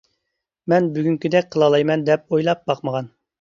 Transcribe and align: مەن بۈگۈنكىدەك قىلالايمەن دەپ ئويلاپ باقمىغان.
مەن 0.71 0.87
بۈگۈنكىدەك 0.95 1.51
قىلالايمەن 1.57 2.07
دەپ 2.09 2.35
ئويلاپ 2.39 2.65
باقمىغان. 2.73 3.13